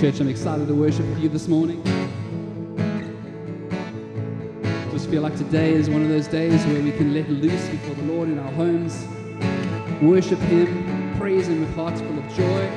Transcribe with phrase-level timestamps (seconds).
[0.00, 1.84] Church, I'm excited to worship with you this morning.
[4.92, 7.94] Just feel like today is one of those days where we can let loose before
[7.96, 9.06] the Lord in our homes,
[10.00, 12.70] worship Him, praise Him with hearts full of joy.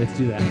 [0.00, 0.42] Let's do that.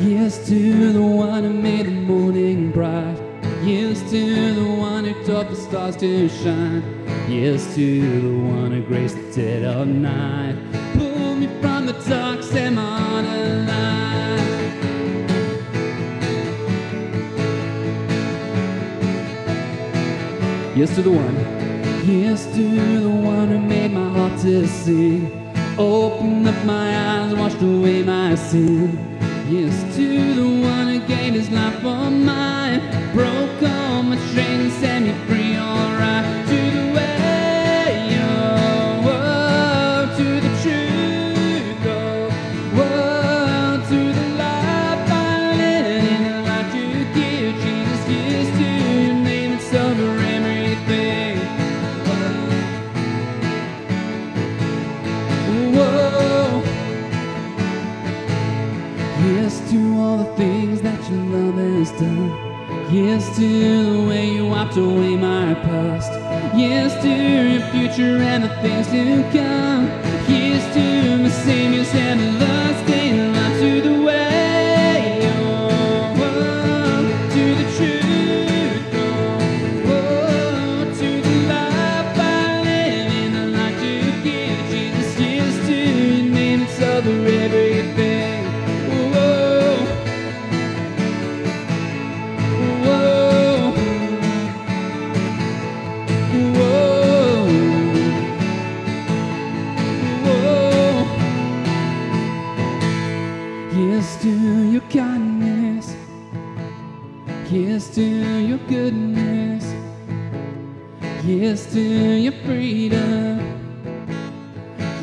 [0.00, 3.18] Yes to the one who made the morning bright.
[3.64, 6.84] Yes to the one who taught the stars to shine.
[7.28, 10.67] Yes to the one who graced the dead of night.
[20.74, 21.36] Yes to the one.
[22.06, 25.30] Yes to the one who made my heart to sing.
[25.78, 28.98] Opened up my eyes, washed away my sin.
[29.50, 32.80] Yes to the one who gave his life for mine.
[33.12, 35.37] Broke all my chains, set me free,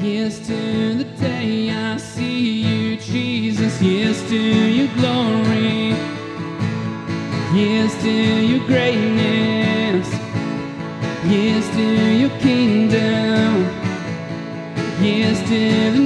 [0.05, 3.81] Yes to the day I see you, Jesus.
[3.81, 5.95] Yes to your glory.
[7.59, 10.07] Yes to your greatness.
[11.25, 11.87] Yes to
[12.21, 13.65] your kingdom.
[15.01, 16.04] Yes to the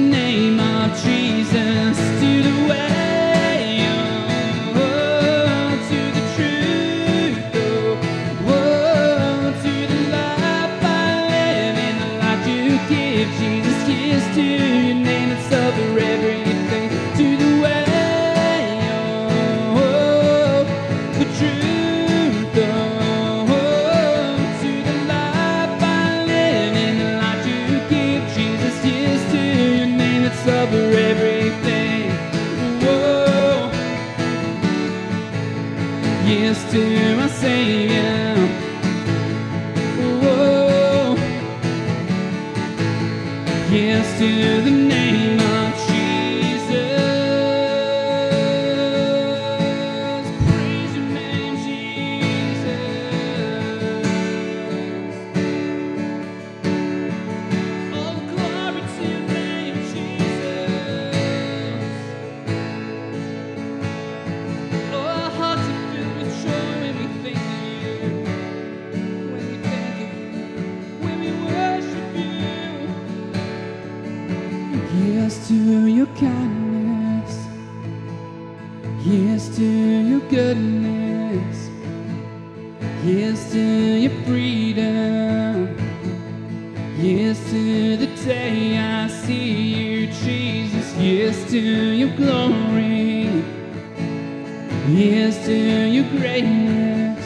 [94.88, 97.24] Yes to your greatness.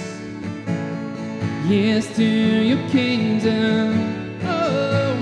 [1.66, 4.38] Yes to your kingdom.
[4.42, 5.16] Oh,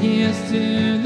[0.00, 1.03] yes to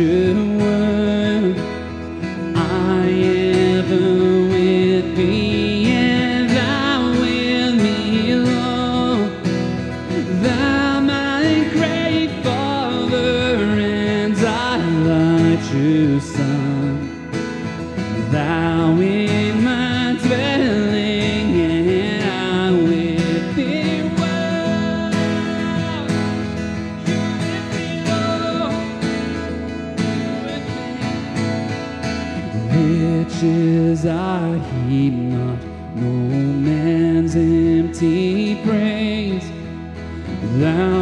[0.00, 0.89] 学问。
[34.88, 35.60] Heed not
[35.96, 36.12] no
[36.66, 39.48] man's empty praise.
[40.60, 40.99] Thou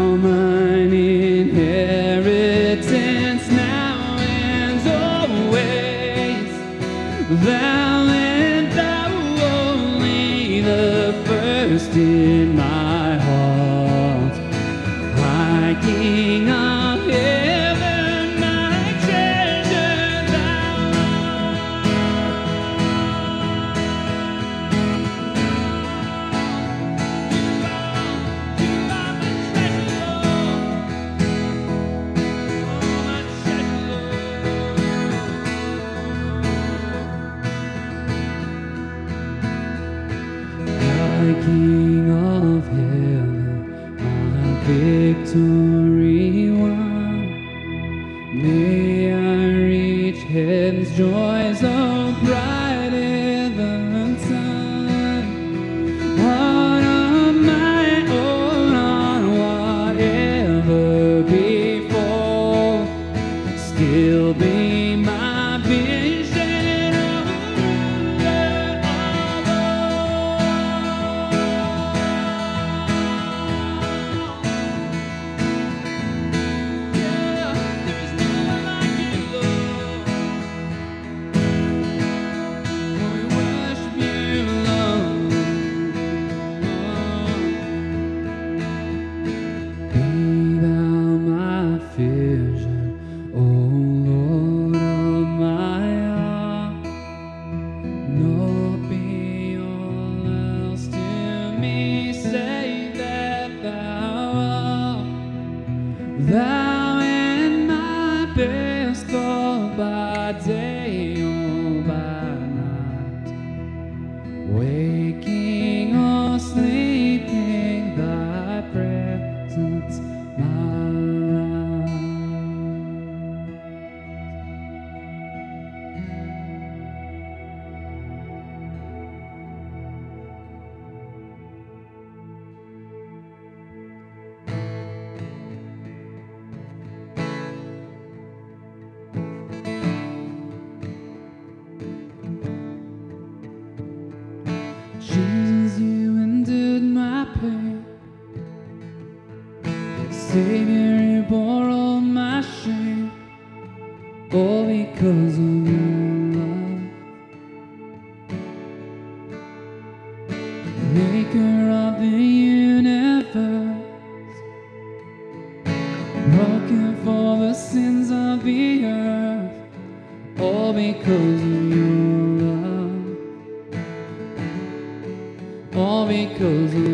[106.18, 106.67] That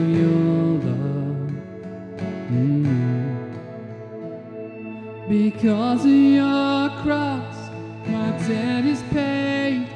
[0.05, 1.51] your love.
[2.51, 2.95] Mm.
[5.29, 7.71] Because of your cross,
[8.07, 9.87] my debt is paid.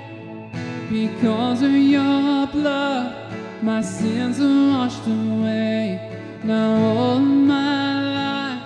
[0.91, 3.15] Because of your blood,
[3.63, 6.01] my sins are washed away.
[6.43, 8.63] Now all my life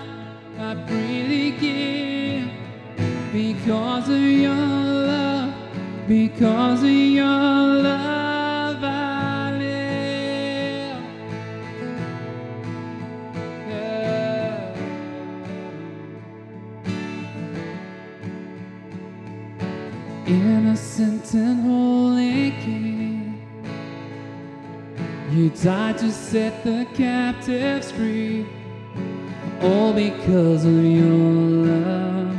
[0.59, 2.51] I freely give
[3.33, 5.55] because of your love,
[6.07, 8.02] because of your love.
[20.27, 23.47] innocent and holy King.
[25.31, 28.47] You died to set the captives free,
[29.63, 32.39] all because of your love.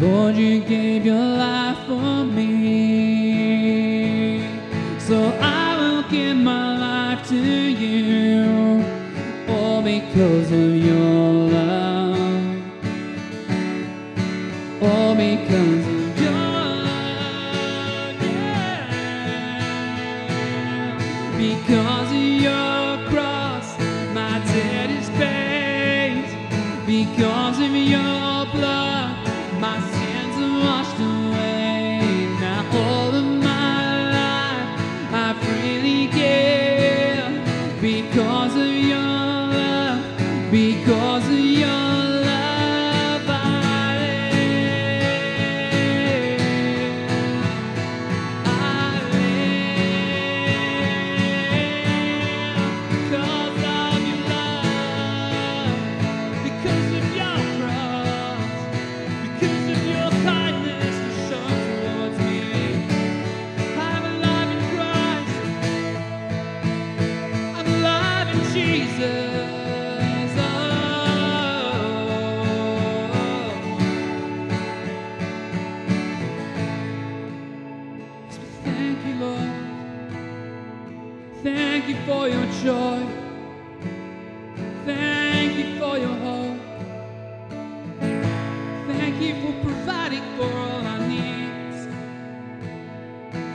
[0.00, 2.63] Lord, you gave your life for me.
[21.44, 23.78] Because of your cross,
[24.14, 26.24] my debt is paid.
[26.86, 29.03] Because of your blood,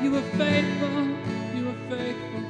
[0.09, 1.05] You are faithful.
[1.55, 2.43] You are faithful.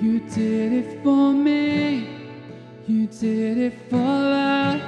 [0.00, 2.08] You did it for me.
[2.86, 4.80] You did it for life.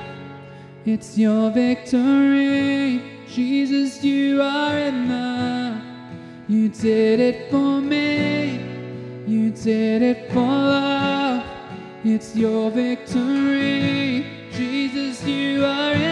[0.87, 3.03] It's your victory.
[3.27, 5.83] Jesus, you are enough.
[6.47, 8.61] You did it for me.
[9.27, 11.45] You did it for love.
[12.05, 14.27] It's your victory.
[14.53, 16.12] Jesus, you are enough.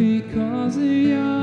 [0.00, 1.39] Because of your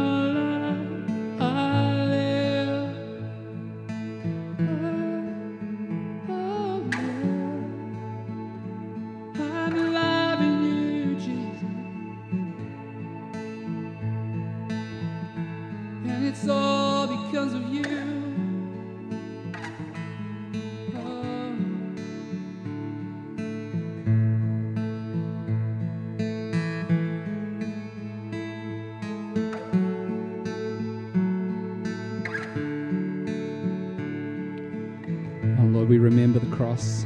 [35.60, 37.04] Oh Lord, we remember the cross.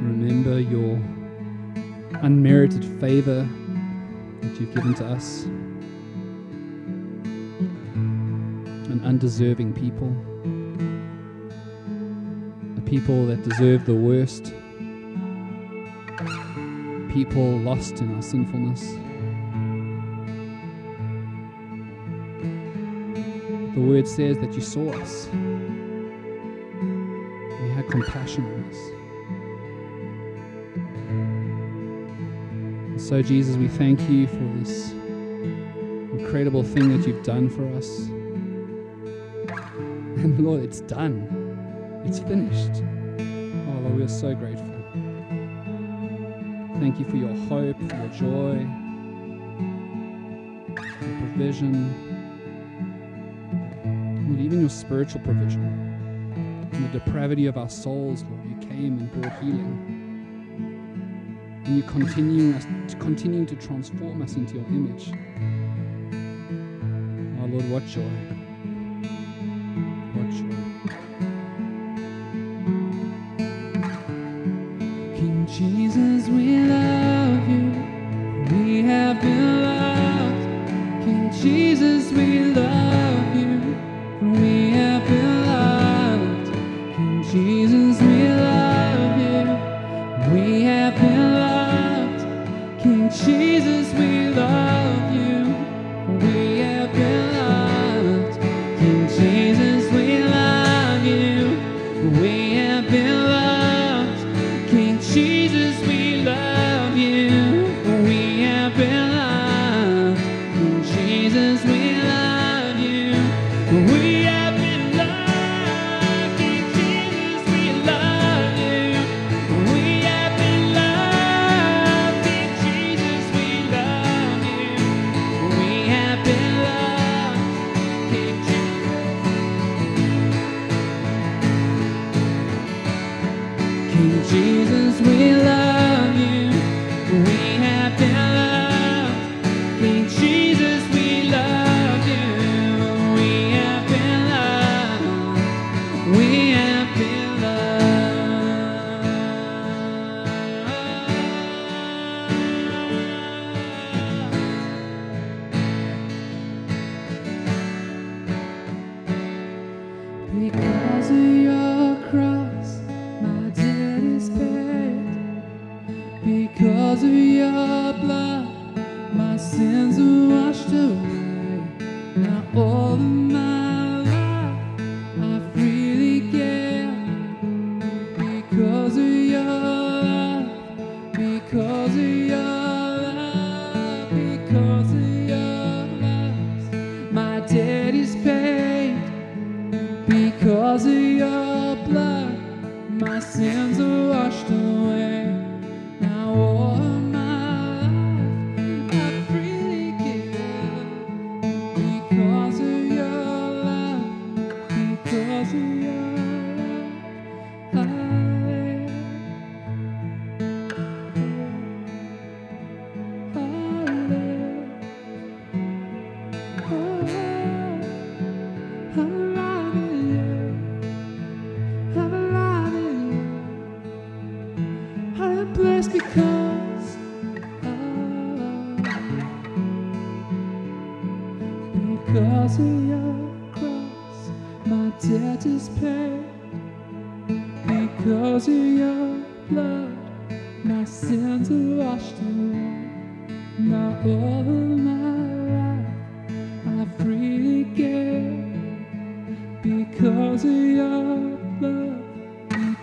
[0.00, 1.00] Remember your
[2.22, 3.48] unmerited favor
[4.40, 5.44] that you've given to us.
[8.90, 10.08] An undeserving people.
[12.76, 14.52] A people that deserve the worst.
[17.12, 18.82] People lost in our sinfulness.
[23.76, 25.28] The word says that you saw us.
[28.04, 28.78] Compassion on us.
[32.90, 34.92] And so, Jesus, we thank you for this
[36.12, 38.06] incredible thing that you've done for us.
[40.18, 41.26] And Lord, it's done.
[42.04, 42.82] It's finished.
[43.68, 44.66] Oh, Lord, we are so grateful.
[46.78, 48.66] Thank you for your hope, for your joy,
[51.02, 51.92] your provision,
[54.28, 55.87] Lord, even your spiritual provision.
[56.78, 59.96] The depravity of our souls, Lord, you came and brought healing.
[61.66, 62.66] And you continue us
[63.00, 65.10] continuing to transform us into your image.
[67.40, 68.37] Oh Lord, what joy.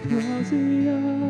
[0.07, 1.24] Because of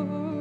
[0.00, 0.37] Oh.